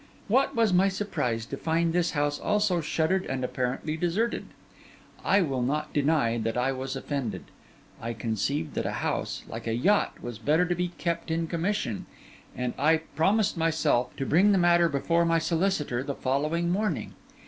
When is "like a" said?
9.47-9.75